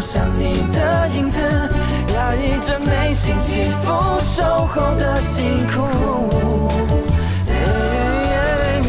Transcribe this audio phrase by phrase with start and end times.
[0.00, 1.40] 像你的影子，
[2.14, 5.82] 压抑着内心起伏，守候的辛苦。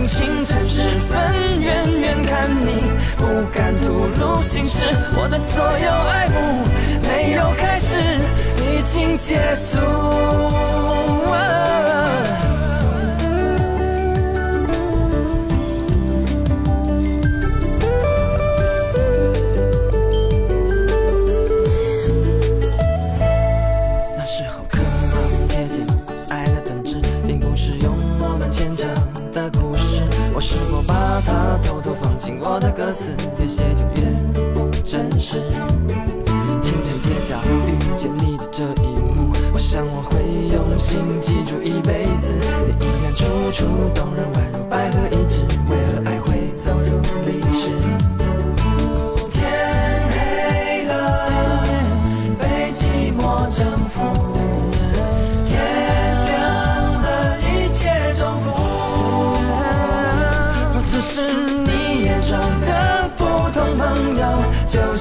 [0.07, 4.79] 清晨时分，远远看你，不敢吐露心事，
[5.15, 6.63] 我的所有爱慕，
[7.03, 7.99] 没有开始，
[8.57, 9.77] 已经结束。
[32.59, 34.09] 的歌词越写就越
[34.53, 35.41] 不真实。
[36.61, 40.23] 清晨街角遇见你的这一幕我想我会
[40.53, 42.33] 用心记住一辈子。
[42.65, 45.41] 你依然楚楚动人宛如百合一枝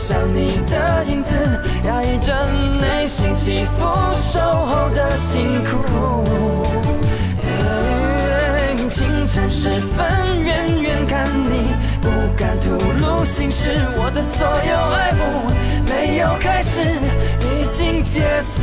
[0.07, 1.35] 像你的影子，
[1.85, 2.33] 压抑着
[2.81, 3.85] 内心起伏，
[4.15, 6.25] 守候的辛苦。
[8.89, 10.07] 清晨时分，
[10.45, 15.51] 远远看你，不敢吐露心事，我的所有爱慕，
[15.91, 16.83] 没有开始，
[17.41, 18.21] 已经结
[18.55, 18.63] 束。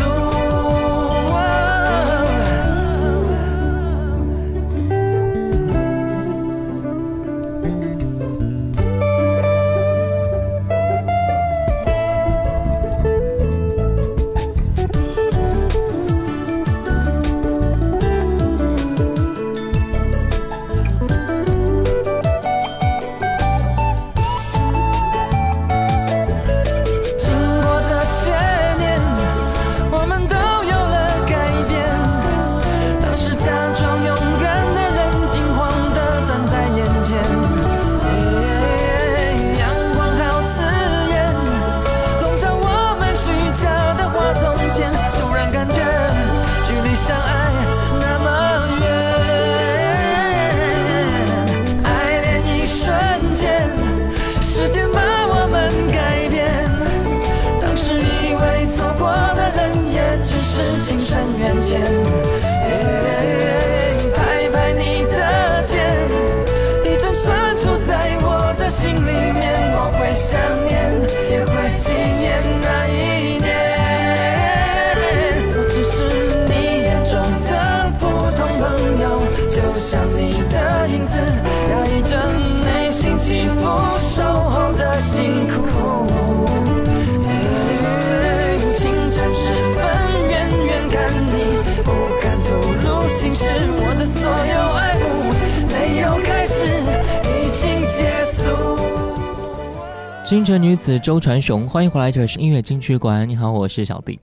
[100.24, 102.10] 清晨女子周传雄，欢迎回来。
[102.10, 104.18] 这里是音乐金曲馆，你好，我是小弟。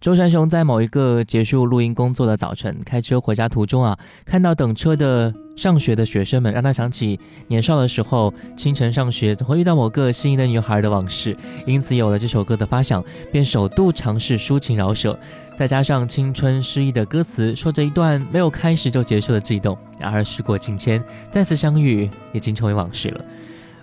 [0.00, 7.18] 周传雄在某一个结束录音工作的早晨开车回家途中啊，看到等车的上学的学生们，让他想起
[7.48, 11.36] 年少的时候，清晨上学，总会遇到某个心仪的女孩的往事。
[11.66, 13.02] 因此有了这首歌的发响，
[13.32, 15.18] 便首度尝试抒情、饶舌，
[15.56, 19.76] 再加上青春诗意的歌词，说着一段没有开始就结束的悸动。
[19.98, 21.02] 然而时过境迁，
[21.32, 23.24] 再次相遇已经成为往事了。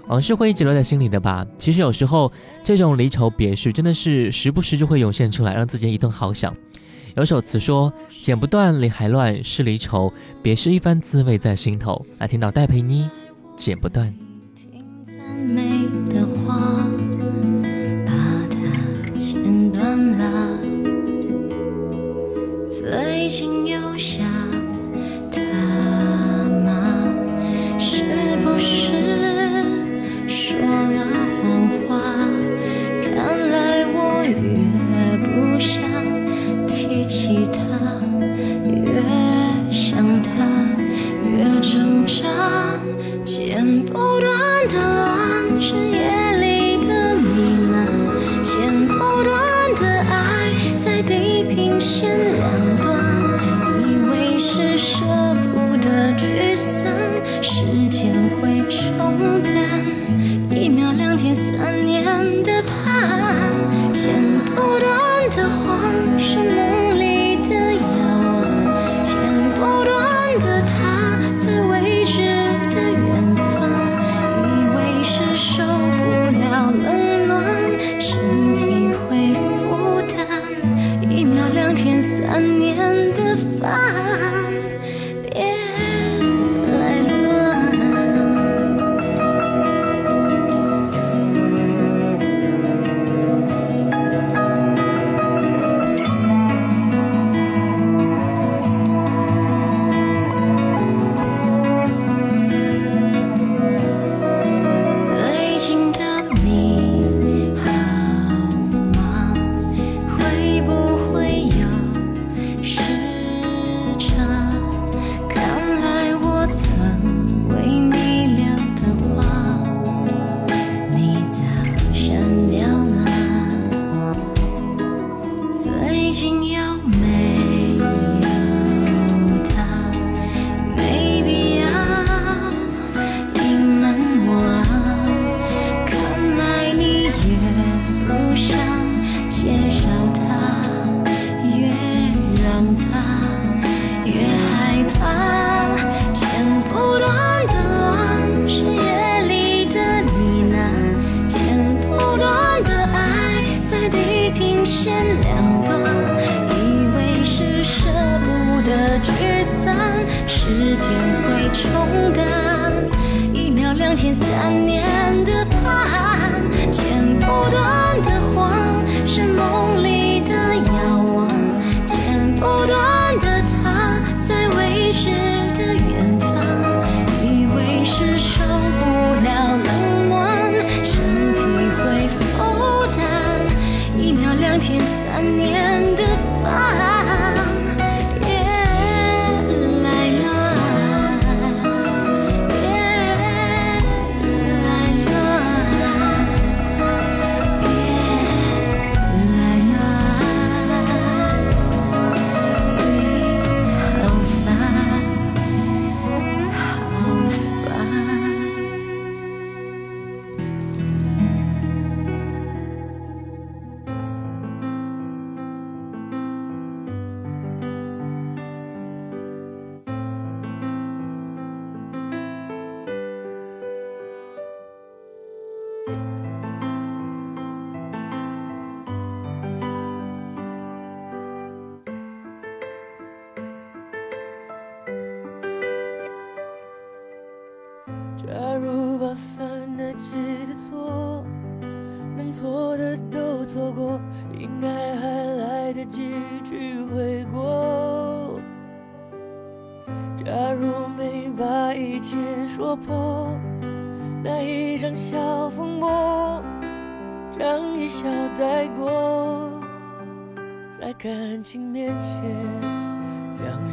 [0.08, 1.46] 往事会一直留在心里的吧。
[1.58, 2.32] 其实有时候，
[2.64, 6.56] 这种离愁别绪真的是时不时就会涌现出来，让自己一顿好想。
[7.16, 10.12] 有首词说：“剪不断，理还乱，是离愁
[10.42, 13.04] 别是一番滋味在心头。”来听到戴佩妮，
[13.56, 14.12] 《剪不断》。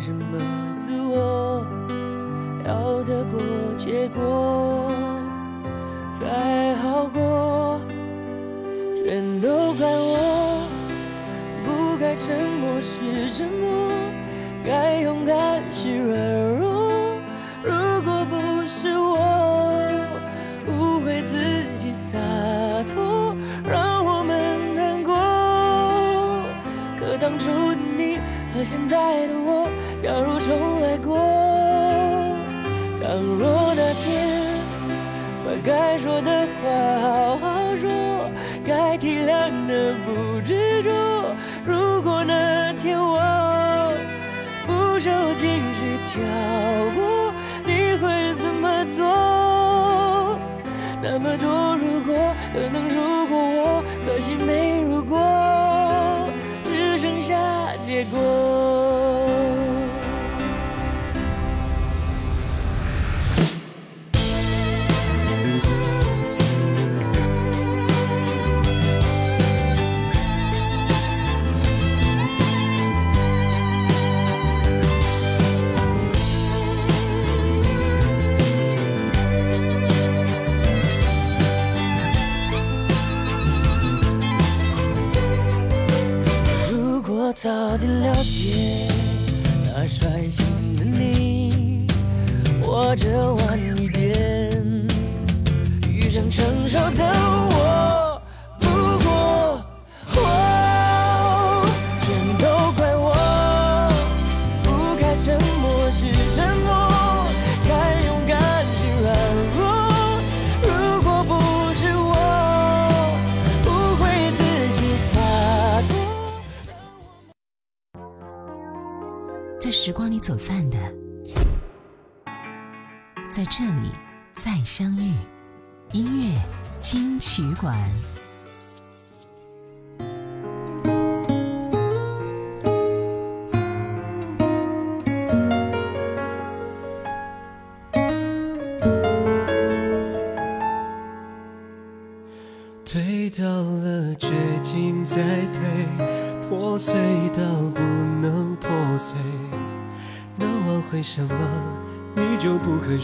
[0.01, 0.39] 什么
[0.81, 1.67] 自我
[2.67, 3.41] 要得过
[3.77, 4.91] 且过
[6.19, 7.81] 才好过。
[9.05, 10.69] 全都怪我
[11.65, 13.90] 不该沉默时沉默。
[35.63, 36.40] 该说的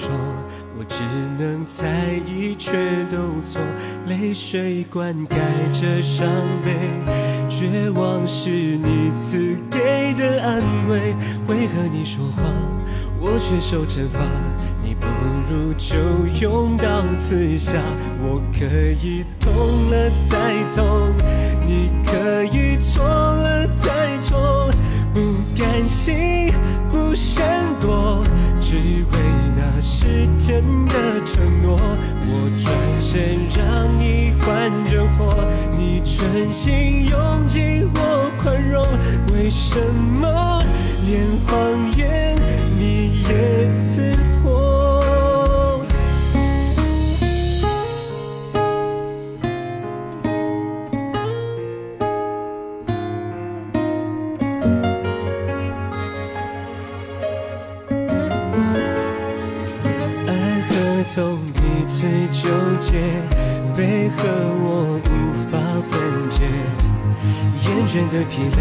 [0.06, 0.14] 说，
[0.78, 1.02] 我只
[1.36, 1.84] 能猜
[2.24, 2.72] 疑却
[3.10, 3.60] 都错。
[4.06, 5.36] 泪水灌溉
[5.72, 6.28] 着伤
[6.64, 6.70] 悲，
[7.48, 11.12] 绝望是你赐给的安慰。
[11.48, 12.44] 为何你说谎，
[13.20, 14.20] 我却受惩罚？
[14.80, 15.08] 你不
[15.50, 15.96] 如就
[16.40, 17.72] 用刀刺下，
[18.22, 18.64] 我可
[19.02, 21.12] 以痛了再痛，
[21.66, 24.70] 你可以错了再错，
[25.12, 25.20] 不
[25.58, 26.52] 甘心，
[26.92, 27.44] 不闪
[27.80, 28.22] 躲，
[28.76, 29.18] 只为
[29.56, 31.78] 那时间的承诺。
[32.28, 32.66] 我转
[33.00, 35.34] 身让你换着活，
[35.76, 38.86] 你存心用尽我宽容，
[39.32, 39.80] 为什
[40.20, 40.62] 么
[41.06, 41.56] 连谎
[41.96, 42.36] 言
[42.78, 44.14] 你也刺
[61.86, 62.48] 次纠
[62.80, 62.98] 结，
[63.76, 64.26] 为何
[64.58, 65.56] 我无法
[65.88, 66.42] 分解，
[67.62, 68.60] 厌倦的疲累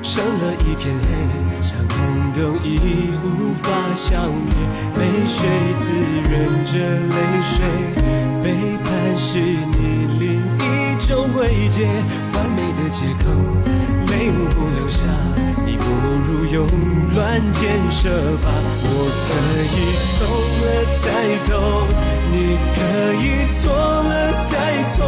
[0.00, 1.98] 成了一片黑，伤痛
[2.36, 3.66] 都已无法
[3.96, 4.54] 消灭，
[4.96, 5.48] 泪水
[5.80, 5.92] 滋
[6.30, 7.66] 润着泪水，
[8.42, 11.84] 背叛是你另一种慰藉，
[12.32, 13.28] 完美的借口，
[14.06, 15.08] 泪无不留下，
[15.66, 15.84] 你不
[16.26, 16.64] 如用
[17.12, 18.08] 乱箭射
[18.40, 18.46] 吧，
[18.84, 19.30] 我可
[19.64, 19.76] 以
[20.18, 20.20] 痛
[20.60, 20.64] 了
[21.02, 21.06] 再
[21.46, 21.52] 痛，
[22.30, 22.34] 你
[22.74, 22.76] 可
[23.14, 23.24] 以
[23.60, 24.10] 错了
[24.50, 24.52] 再
[24.90, 24.98] 错，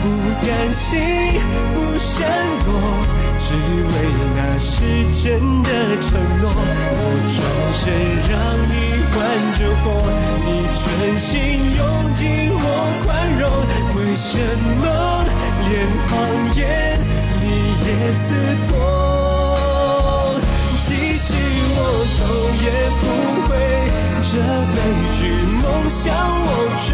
[0.00, 0.04] 不
[0.46, 0.96] 甘心，
[1.74, 2.08] 不闪
[2.64, 2.68] 躲。
[3.42, 3.92] 只为
[4.36, 4.70] 那是
[5.24, 5.26] 真
[5.62, 5.68] 的
[6.00, 6.08] 承
[6.40, 7.02] 诺，我
[7.34, 7.38] 转
[7.74, 7.82] 身
[8.30, 8.32] 让
[8.70, 8.72] 你
[9.10, 9.16] 换
[9.58, 9.84] 着活，
[10.44, 10.80] 你存
[11.18, 11.28] 心
[11.76, 11.80] 用
[12.12, 12.20] 尽
[12.52, 12.64] 我
[13.04, 13.08] 宽
[13.40, 13.42] 容，
[13.96, 14.30] 为什
[14.78, 14.82] 么
[15.68, 15.70] 连
[16.06, 16.08] 谎
[16.54, 16.60] 言
[17.40, 17.44] 你
[17.86, 17.88] 也
[18.24, 18.28] 刺
[18.68, 18.70] 破？
[20.86, 21.26] 即使
[21.72, 21.76] 我
[22.16, 22.18] 头
[22.62, 22.66] 也
[23.00, 23.02] 不，
[24.32, 24.42] 这悲
[25.18, 25.26] 剧
[25.60, 26.46] 梦向我
[26.86, 26.88] 追，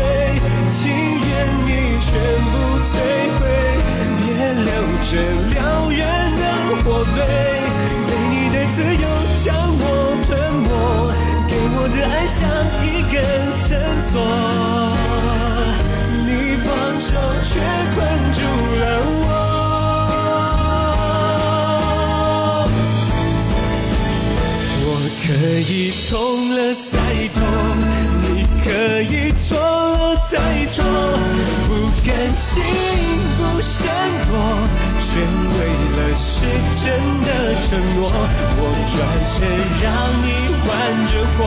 [0.71, 1.29] 情愿
[1.67, 1.69] 你
[2.01, 2.09] 全
[2.49, 2.57] 部
[2.89, 2.97] 摧
[3.37, 3.39] 毁，
[4.17, 4.25] 别
[4.65, 4.73] 留
[5.05, 5.13] 着
[5.53, 5.55] 燎
[5.93, 6.01] 原
[6.35, 6.43] 的
[6.83, 7.17] 火堆。
[8.07, 9.05] 给你的自由
[9.45, 9.85] 将我
[10.25, 10.33] 吞
[10.65, 10.67] 没，
[11.47, 12.41] 给我的爱像
[12.81, 13.15] 一根
[13.53, 13.69] 绳
[14.09, 14.15] 索，
[16.25, 16.27] 你
[16.65, 16.67] 放
[16.99, 17.09] 手
[17.45, 17.51] 却
[17.95, 17.97] 困
[18.33, 18.41] 住
[18.81, 18.83] 了
[19.21, 19.26] 我。
[25.27, 26.15] 可以痛
[26.51, 26.57] 了
[26.89, 26.95] 再
[27.35, 27.43] 痛，
[28.23, 28.71] 你可
[29.03, 30.85] 以错了再错，
[31.67, 31.71] 不
[32.07, 32.63] 甘心，
[33.37, 33.91] 不闪
[34.29, 34.31] 躲，
[35.01, 35.59] 却为
[35.97, 36.47] 了是
[36.81, 36.85] 真
[37.27, 37.29] 的
[37.61, 38.07] 承诺，
[38.57, 38.63] 我
[38.95, 38.95] 转
[39.35, 39.37] 身
[39.83, 39.85] 让
[40.23, 40.25] 你
[40.65, 40.71] 玩
[41.09, 41.39] 着火，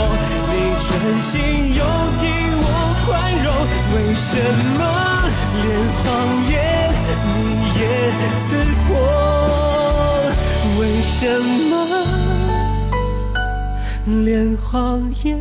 [0.51, 0.87] 你专
[1.21, 1.31] 心
[1.73, 1.79] 又
[2.19, 2.21] 替
[2.59, 2.67] 我
[3.05, 3.07] 宽
[3.45, 3.47] 容，
[3.95, 4.27] 为什
[4.77, 4.79] 么
[5.55, 5.65] 连
[6.03, 6.03] 谎
[6.51, 6.53] 言
[7.23, 7.31] 你
[7.79, 7.81] 也
[8.41, 8.47] 刺
[8.89, 8.91] 破？
[10.77, 11.15] 为什
[11.69, 11.71] 么
[14.25, 15.39] 连谎言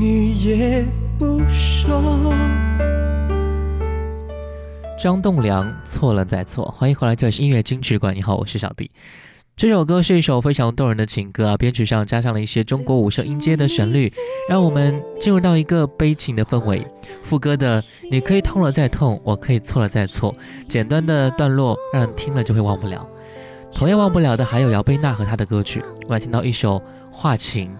[0.00, 0.84] 你也
[1.18, 2.32] 不说？
[4.98, 8.14] 张栋梁错了再错，欢迎回来，这里是音乐金曲馆。
[8.14, 8.90] 你好，我是小弟。
[9.56, 14.12] 这首歌是一首非常动人的情歌啊，编曲上加上了一些中国五声音阶的旋律，
[14.48, 16.86] 让我们进入到一个悲情的氛围。
[17.24, 20.34] 副歌的“你可以痛了再痛，我可以错了再错”，
[20.68, 23.06] 简单的段落让人听了就会忘不了。
[23.72, 25.82] 同样忘不了的还有姚贝娜和她的歌曲。
[26.08, 26.78] 我来听到一首
[27.10, 27.70] 《画情》。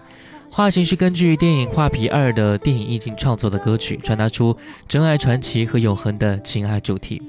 [0.51, 7.21] 画情是根据电影《画皮二》的电影意境创作的歌曲，传达出真爱传奇和永恒的情爱主题。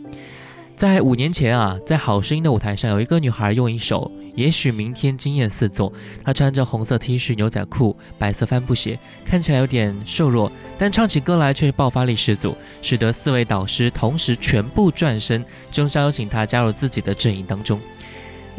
[0.76, 5.92] 在五年前啊，在好声音的舞台上，有一个女孩用一首《也许明天惊艳四座》，
[6.24, 17.78] 她穿着红色 T 恤、牛仔裤、白色帆布鞋，看起来有点瘦弱，但唱起歌来却爆发力十足，使得四位导师同时全部转身，争相邀请她加入自己的阵营当中。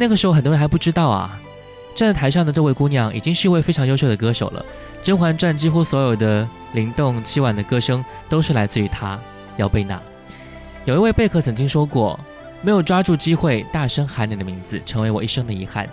[0.02, 1.40] 那个时候，很多人还不知道啊。
[1.94, 4.66] 站在台上的这位姑娘已经是一位非常优秀的歌手了，
[5.06, 9.20] 《甄嬛传》几乎所有的灵动凄婉的歌声都是来自于她，
[9.58, 10.02] 姚贝娜。
[10.86, 12.20] 有一位贝克曾经说过
[12.64, 15.88] ：“没有抓住机会大声喊你的名字，成为我一生的遗憾。”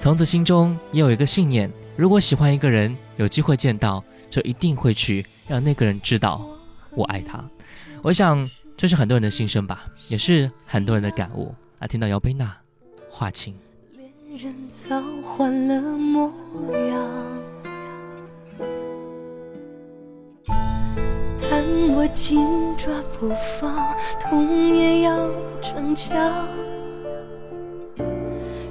[0.00, 6.40] 从此心中也有一个信念：如果喜欢一个人，有机会见到，就一定会去让那个人知道
[6.92, 7.44] 我爱他。
[8.00, 11.54] 我想这是很多人的心声吧，也是很多人的感悟。
[11.78, 12.56] 啊，听到姚贝娜，
[13.16, 13.54] 画情。
[14.36, 16.32] 人早换了模
[16.88, 17.08] 样，
[21.48, 21.62] 但
[21.94, 22.44] 我紧
[22.76, 23.28] 抓不
[23.60, 25.16] 放，痛也要
[25.62, 26.48] 逞强，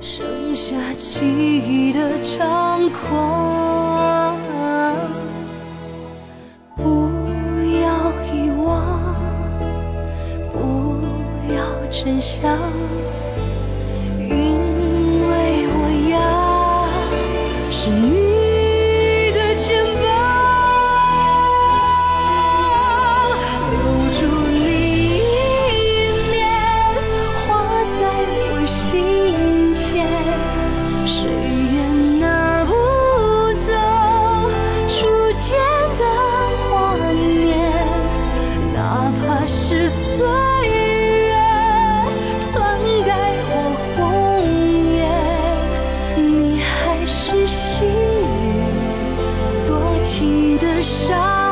[0.01, 4.38] 剩下记忆的猖狂。
[6.75, 6.83] 不
[7.79, 9.15] 要遗忘，
[10.51, 11.00] 不
[11.53, 12.59] 要真相。
[17.83, 18.23] 是你
[50.15, 51.43] 情的伤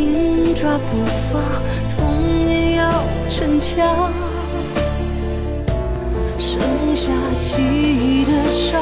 [0.00, 1.42] 紧抓不放，
[1.90, 2.90] 痛也要
[3.28, 4.10] 逞强，
[6.38, 6.58] 剩
[6.96, 8.80] 下记忆的伤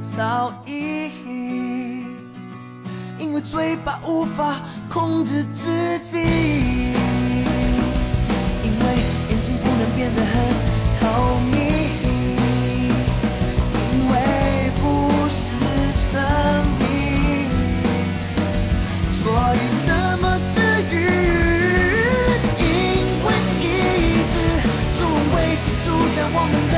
[0.00, 1.10] 早已，
[3.18, 6.24] 因为嘴巴无法控制自己，因
[8.64, 8.84] 为
[9.28, 10.34] 眼睛不能变得很
[11.00, 11.02] 透
[11.50, 11.56] 明。
[13.92, 14.14] 因为
[14.80, 14.82] 不
[15.28, 15.38] 是
[16.10, 16.14] 生
[16.78, 16.82] 命，
[19.22, 19.22] 所
[19.54, 19.56] 以
[19.86, 19.88] 怎
[20.20, 20.56] 么治
[20.90, 20.94] 愈？
[22.58, 22.62] 因
[23.24, 23.26] 为
[23.60, 23.62] 一
[24.26, 24.34] 直
[24.98, 25.00] 作
[25.34, 26.74] 为寄住在我们的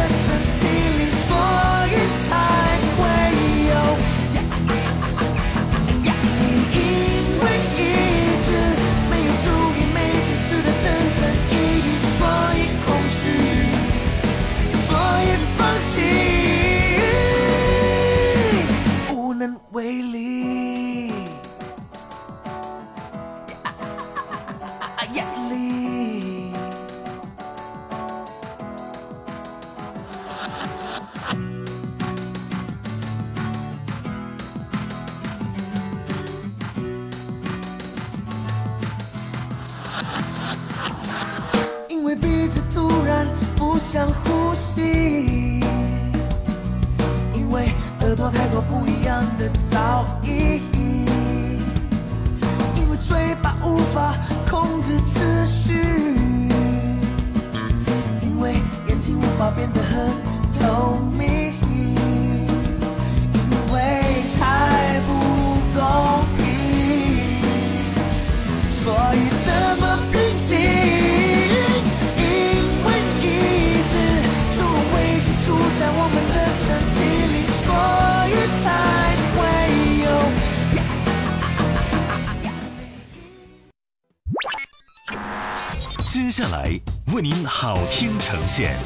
[86.31, 86.81] 接下来
[87.13, 88.79] 为您好听呈现，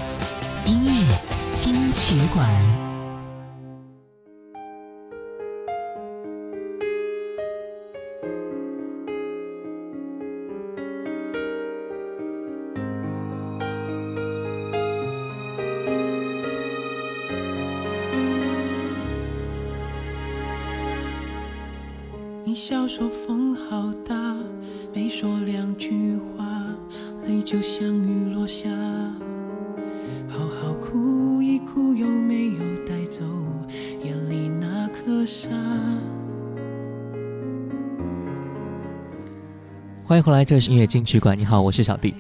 [0.65, 1.15] 音乐
[1.53, 2.49] 金曲馆，
[40.15, 41.37] 欢迎回来，这是音乐金曲馆。
[41.37, 42.15] 你好，我是小弟。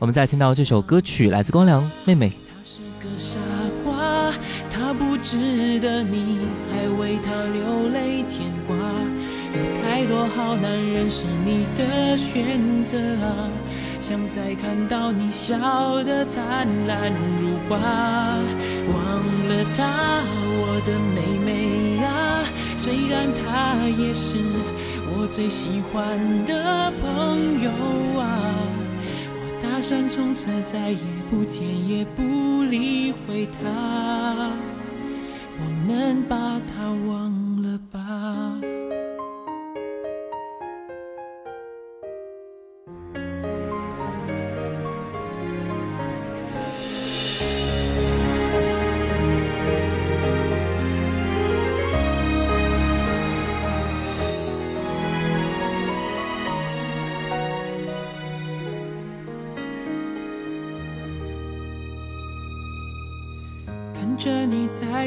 [0.00, 2.32] 我们再听到这首歌曲，来自光良妹妹。
[2.48, 3.38] 她是个傻
[3.84, 4.34] 瓜，
[4.68, 6.40] 她不值得你
[6.72, 8.76] 还为他流泪牵挂。
[9.54, 13.48] 有太多好男人是你的选择啊，
[14.00, 17.78] 想再看到你笑得灿烂如花。
[17.78, 19.86] 忘了他，
[20.44, 22.42] 我的妹妹呀，
[22.76, 24.38] 虽然她也是
[25.34, 27.70] 最喜欢的朋友
[28.20, 28.28] 啊。
[29.34, 30.98] 我打算从此再也
[31.30, 34.52] 不见也不理会他，
[35.58, 37.32] 我们把他忘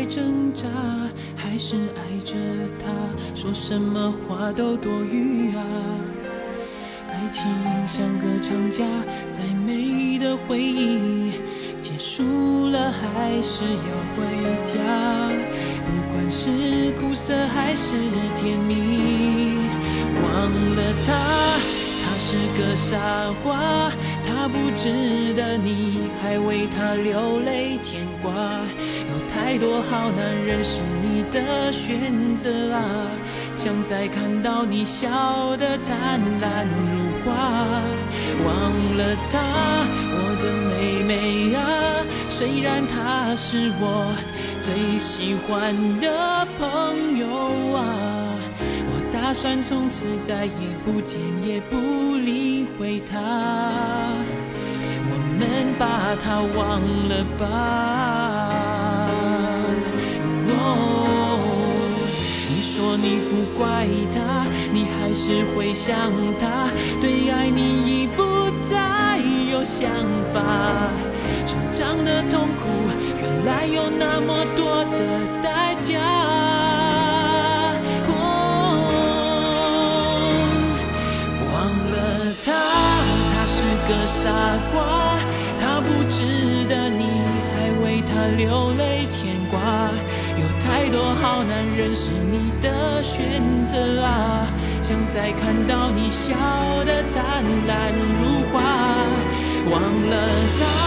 [0.06, 0.68] 挣扎，
[1.36, 2.36] 还是爱着
[2.80, 2.86] 他，
[3.34, 5.64] 说什么话都多余啊。
[7.12, 7.44] 爱情
[7.88, 8.84] 像个长假，
[9.32, 11.32] 再美的回忆
[11.82, 14.24] 结束了，还是要回
[14.64, 14.74] 家。
[15.86, 17.94] 不管是苦涩还是
[18.36, 19.58] 甜蜜，
[20.22, 21.14] 忘了他，
[22.04, 22.98] 他是个傻
[23.44, 23.92] 瓜，
[24.26, 28.34] 他不值得你还为他流泪牵挂。
[29.46, 32.82] 太多好男人是你的选择啊，
[33.56, 37.36] 想再看到你笑得灿烂如花。
[38.44, 39.38] 忘了他，
[40.10, 41.62] 我的妹妹啊，
[42.28, 44.12] 虽然她是我
[44.62, 47.28] 最喜欢的朋友
[47.78, 47.86] 啊，
[48.90, 50.52] 我打算从此再也
[50.84, 53.22] 不见也不理会她，
[55.08, 58.35] 我们把她忘了吧。
[60.66, 60.72] 哦，
[62.50, 64.18] 你说你不怪他，
[64.74, 65.94] 你还是会想
[66.40, 68.24] 他，对爱你已不
[68.70, 69.20] 再
[69.52, 69.88] 有想
[70.34, 70.36] 法。
[71.46, 72.64] 成长的痛苦，
[73.22, 75.00] 原来有那么多的
[75.44, 75.94] 代价。
[81.52, 81.54] 忘
[81.92, 81.96] 了
[82.44, 82.48] 他，
[83.32, 83.56] 他是
[83.88, 84.24] 个傻
[84.72, 84.76] 瓜，
[85.60, 86.18] 他不值
[86.68, 87.04] 得你
[87.54, 88.95] 还为他流泪。
[90.86, 94.46] 太多好男人是你的选择啊，
[94.84, 96.36] 想再看到你笑
[96.86, 98.62] 得灿烂如花。
[99.72, 100.86] 忘了他。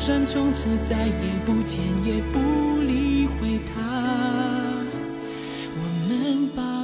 [0.00, 1.12] 算从此再也
[1.44, 3.74] 不见也不理会他，
[5.74, 6.77] 我们把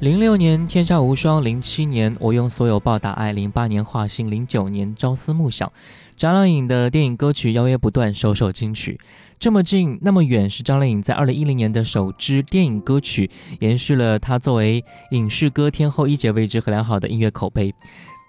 [0.00, 5.72] 零六年天下无双，零七年我用所有报答爱，零八年画心，零九年朝思暮想。
[6.18, 9.00] 张靓颖的电影歌曲邀约不断，首首金曲。
[9.38, 13.30] 这么近，那么远，是张靓颖在二零一零年的首支电影歌曲，
[13.60, 17.74] 延续了她作为影视歌天后一姐位置和良好的音乐口碑。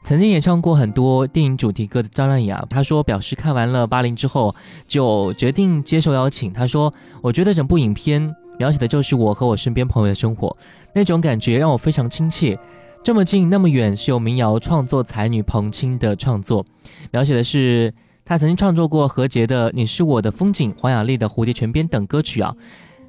[0.03, 4.55] 曾经演唱过很多电影主题歌的张靓颖啊，她说表示看完了《八零》之后，
[4.87, 6.53] 就决定接受邀请。
[6.53, 10.55] 她说：“我觉得整部影片描写的就是我和我身边朋友的生活，
[10.93, 12.57] 那种感觉让我非常亲切。
[13.03, 16.65] 这么近，那么远，是由民谣创作才女彭青的创作，
[17.11, 17.93] 描写的是。”
[18.29, 22.53] 她曾经创作过何洁的《你是我的风景》，黄雅莉的《蝴蝶泉边》等歌曲啊。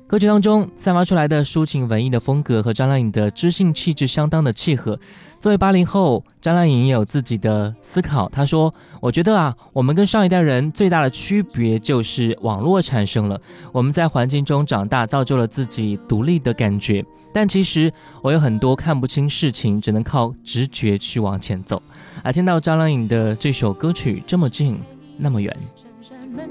[0.09, 4.99] 歌曲当中散发出来的抒情文艺的风格和张靓颖的知性气质相当的契合。
[5.39, 8.27] 作为八零后，张靓颖也有自己的思考。
[8.31, 13.39] 她说：“我觉得啊，我们跟上一代人最大的区别就是网络产生了，
[13.71, 17.05] 我们在环境中长大，造就了自己独立的感觉。
[17.35, 17.93] 但其实
[18.23, 21.83] 我有很多看不清事情，只能靠直觉去往前走。”
[22.25, 24.81] 而听到张靓颖的这首歌曲这么近。
[25.21, 26.49] 那么远闪闪门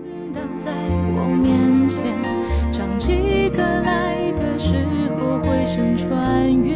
[0.60, 0.74] 在
[1.16, 2.37] 我面前
[2.98, 4.74] 几个来的时
[5.20, 6.76] 候回声穿越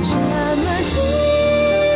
[0.00, 0.14] 这
[0.56, 0.96] 么近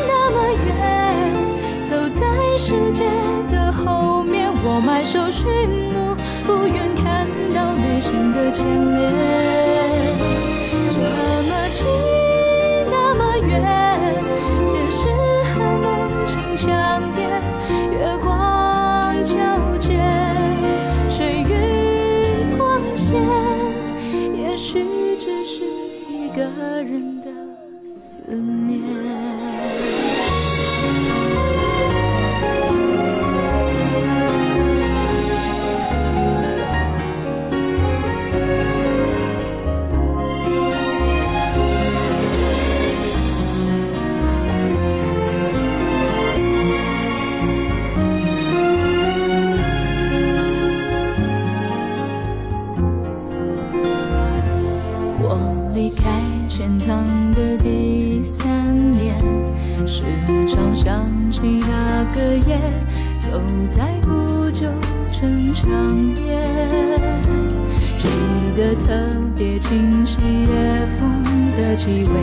[0.09, 0.37] 那么
[0.67, 3.05] 远走在世界
[3.49, 5.47] 的后面我埋首寻
[5.95, 9.82] 路不愿看到内心的牵连。
[16.69, 16.92] 梦
[65.63, 65.71] 长
[66.17, 66.43] 夜，
[67.97, 68.09] 记
[68.57, 68.93] 得特
[69.37, 71.23] 别清晰，夜风
[71.53, 72.21] 的气味，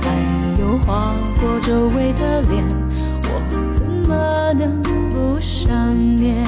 [0.00, 0.08] 还
[0.60, 2.64] 有划过周围的脸，
[3.24, 3.30] 我
[3.72, 5.66] 怎么能不想
[6.16, 6.44] 念？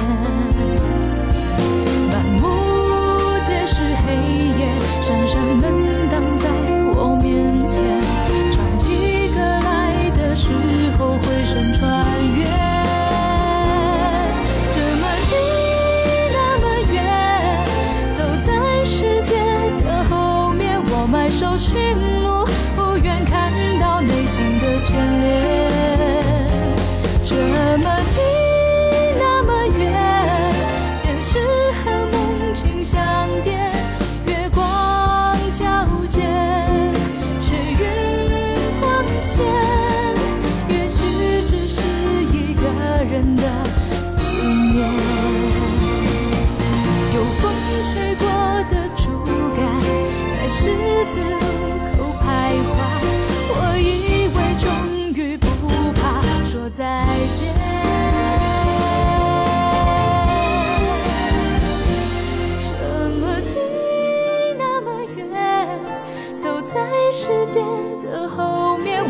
[2.13, 2.47] 满目
[3.43, 4.15] 皆是黑
[4.59, 6.00] 夜，闪闪门。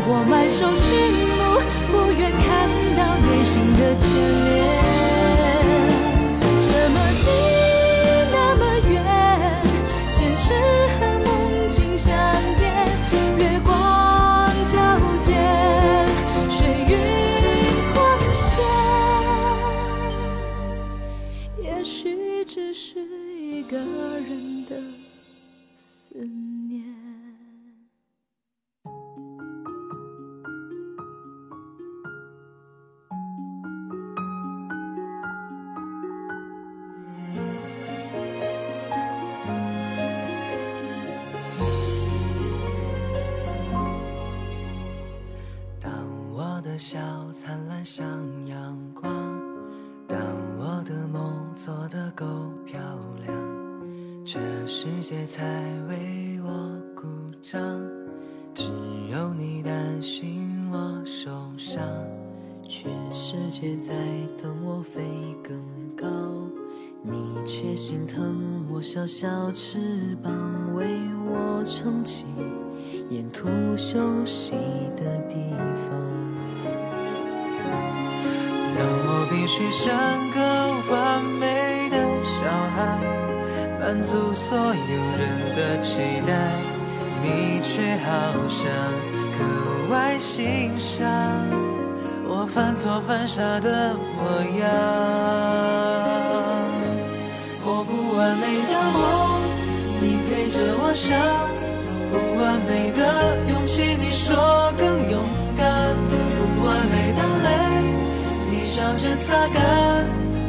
[0.03, 0.87] 我埋首寻
[1.37, 1.61] 梦，
[1.91, 2.41] 不愿看
[2.97, 4.50] 到内心的凄。
[86.01, 86.33] 期待，
[87.21, 88.09] 你却好
[88.47, 88.71] 像
[89.37, 89.39] 格
[89.93, 91.05] 外欣赏
[92.27, 94.65] 我犯错犯傻的模样。
[97.63, 98.99] 我不完美的梦，
[100.01, 101.13] 你陪着我想；
[102.09, 105.21] 不完美的勇气，你说更勇
[105.55, 105.93] 敢；
[106.35, 107.47] 不完美的泪。
[108.49, 109.61] 你笑着擦干，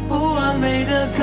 [0.08, 1.22] 不完美的歌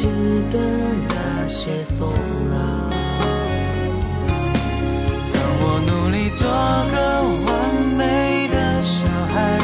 [0.00, 0.06] 值
[0.52, 0.60] 得
[1.08, 2.08] 那些风
[2.52, 2.56] 浪。
[5.32, 6.46] 当我努力做
[6.92, 6.96] 个
[7.44, 7.48] 完
[7.96, 9.58] 美的小孩，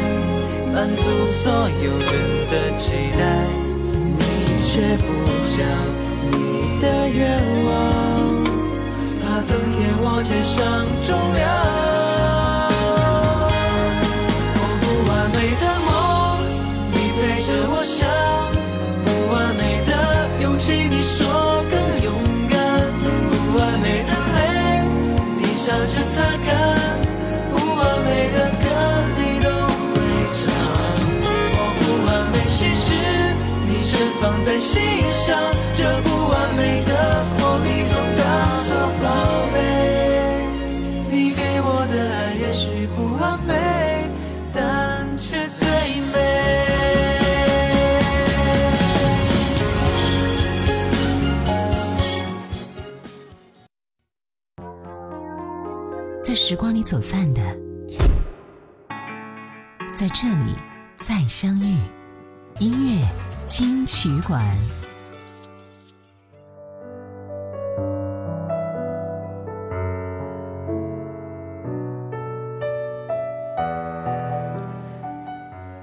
[0.73, 1.03] 满足
[1.40, 1.44] 所
[1.85, 2.12] 有人
[2.51, 2.83] 的期
[3.16, 3.23] 待，
[4.18, 4.23] 你
[4.64, 5.07] 却不
[5.55, 5.62] 讲
[6.33, 6.35] 你
[6.81, 7.23] 的愿
[7.66, 7.73] 望，
[9.23, 11.93] 怕增添我肩上重量。
[56.47, 57.40] 时光里走散的，
[59.95, 60.55] 在这里
[60.95, 61.79] 再相遇。
[62.59, 63.09] 音乐
[63.49, 64.45] 金曲馆。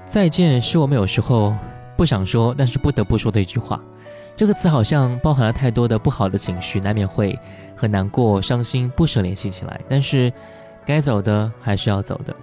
[0.06, 1.56] 再见是我们有时候
[1.96, 3.82] 不想说，但是不得不说的一句话。
[4.34, 7.38] 这个词好像包含了太多的不好的情绪，难免会
[7.76, 9.80] 很难过、伤心、不舍联系起来。
[9.88, 10.32] 但是，
[10.84, 12.34] 该走的还是要走的。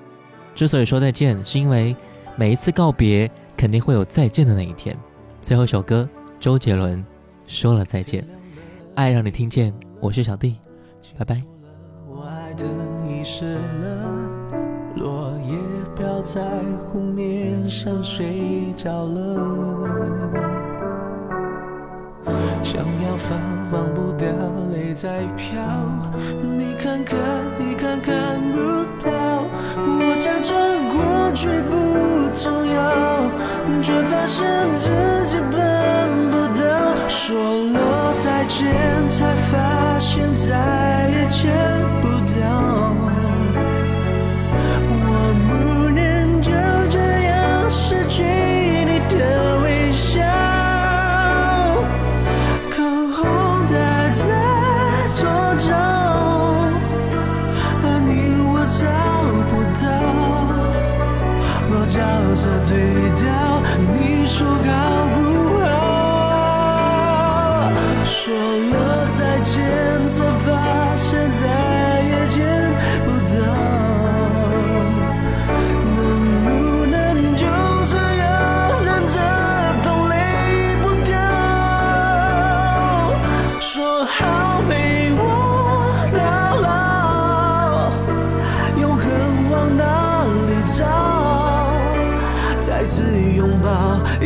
[0.56, 1.96] 之所以说再见，是因为
[2.36, 4.96] 每一次告别肯定会有再见的那一天。
[5.42, 6.08] 最后一首歌，
[6.40, 7.04] 周杰伦
[7.48, 8.26] 说了再见，
[8.96, 9.74] 爱让你听见。
[10.00, 10.58] 我是小弟，
[11.18, 11.42] 拜拜。
[12.08, 12.66] 我爱的
[13.08, 14.30] 遗失了，
[14.96, 15.58] 落叶
[15.98, 16.42] 飘在
[16.78, 20.49] 湖面上睡着了。
[22.64, 23.39] 想要放
[23.70, 24.28] 放不掉，
[24.72, 25.60] 泪在飘。
[26.41, 27.18] 你看看，
[27.57, 28.57] 你看看不
[29.03, 29.10] 到。
[29.76, 30.49] 我假装
[30.89, 32.80] 过去不重要，
[33.82, 34.89] 却发现自
[35.28, 36.70] 己办不到。
[37.07, 37.36] 说
[37.72, 38.68] 了再见，
[39.10, 41.51] 才发现再也见
[42.01, 42.39] 不到。
[44.91, 44.93] 我
[45.47, 46.51] 不能就
[46.89, 49.59] 这样失去你的
[62.40, 63.62] 色对调
[63.94, 65.09] 你说好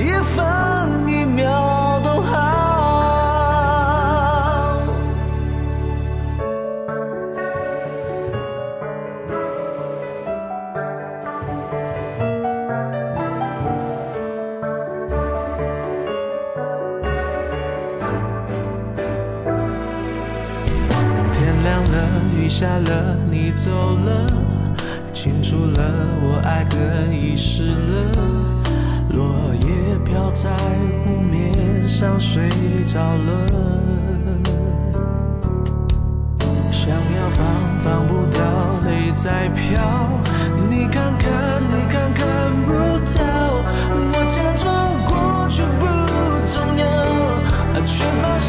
[0.05, 0.52] If I
[32.03, 32.49] 想睡
[32.83, 33.47] 着了
[36.69, 37.45] 想要放
[37.81, 38.43] 放不掉
[38.83, 39.81] 泪在飘
[40.69, 42.73] 你看看你看看不
[43.15, 43.23] 到
[44.11, 44.65] 我假装
[45.07, 45.81] 过去不
[46.45, 46.83] 重要
[47.85, 48.42] 却发现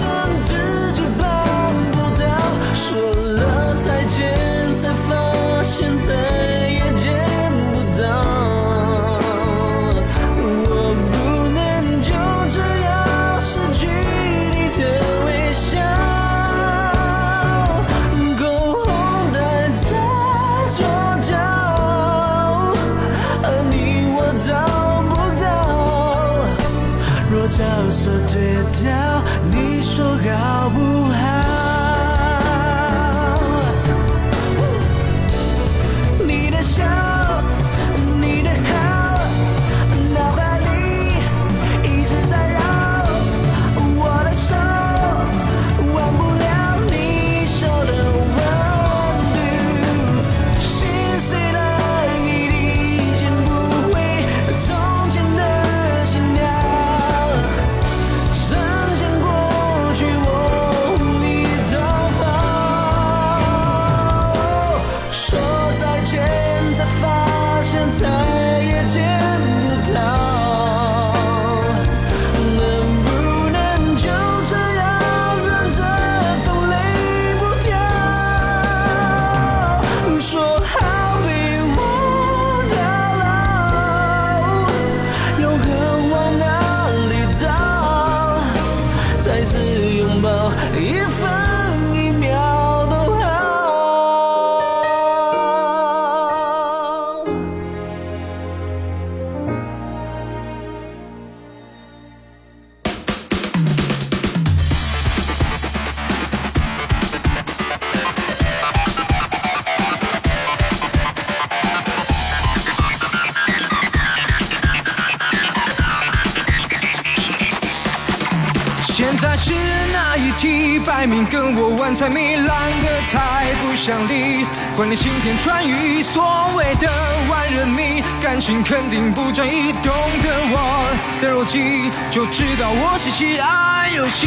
[121.95, 122.47] 才糜烂
[122.83, 126.25] 的，才不想理，管你晴天穿雨，所
[126.57, 126.91] 谓的
[127.29, 129.93] 万人迷，感情肯定不专一，懂
[130.23, 130.89] 得我
[131.23, 134.27] 的逻辑，就知道我是喜爱游戏。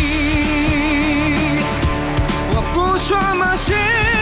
[2.56, 4.17] 我不说，没事。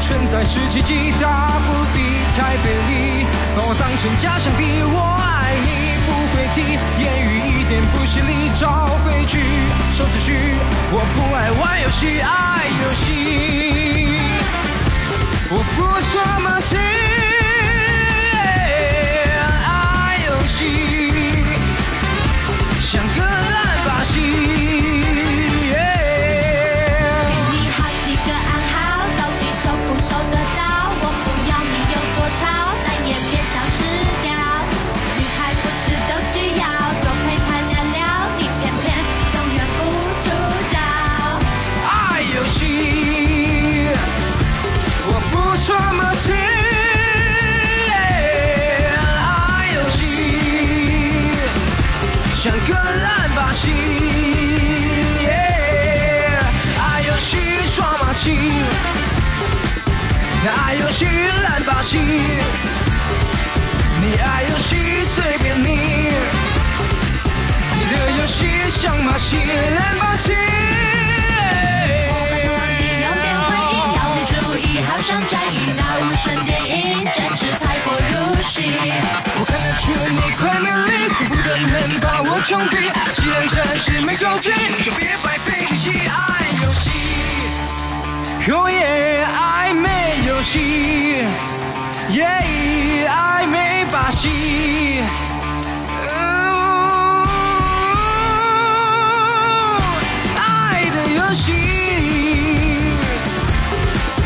[0.00, 1.98] 存在是奇迹大不敌
[2.36, 5.68] 太费力把我当成假想敌我爱你
[6.06, 6.56] 不会提
[7.02, 9.40] 言语一点不犀利找规矩
[9.92, 10.54] 守秩序
[10.92, 14.20] 我不爱玩游戏爱游戏。
[15.48, 16.76] 我不耍马戏
[19.64, 20.58] 爱游戏？
[22.80, 24.14] 像个烂把戏
[53.66, 53.74] 心。
[55.26, 56.38] Yeah
[56.78, 57.36] 爱游戏
[57.74, 58.38] 耍马戏
[60.46, 61.04] 爱游戏
[61.42, 61.98] 烂把戏。
[64.00, 64.76] 你爱游戏
[65.14, 65.68] 随便你
[67.76, 69.36] 你的游戏像马戏
[69.76, 70.30] 烂把戏。
[72.08, 73.44] 我会玩泥要变花
[73.74, 78.70] 样要变意好像宅一那无声电影真是太过入戏
[79.38, 80.85] 我看得出你快乐
[81.56, 82.74] 力，恨不得能把我枪毙。
[83.14, 84.50] 既然暂时没着急，
[84.82, 86.12] 就别白费力气爱
[86.62, 86.90] 游戏。
[88.48, 89.88] 哦耶，暧昧
[90.28, 91.24] 游戏，
[92.10, 95.02] 耶，暧昧把戏。
[96.08, 96.12] 哦
[100.38, 101.52] 爱的游戏，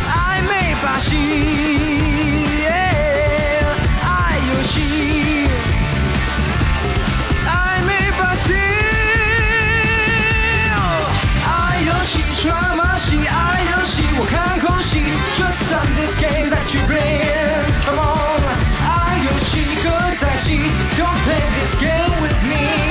[0.08, 1.16] 暧昧把戏，
[8.49, 8.53] 昧把戏，
[11.45, 15.03] 爱游戏耍马戏，爱游戏我看空戏，
[15.35, 18.41] Just stop this game that you play，Come on，
[18.81, 19.51] 爱游戏
[19.83, 19.85] 和
[20.19, 20.47] 在一起，
[20.97, 22.88] Don't play this game。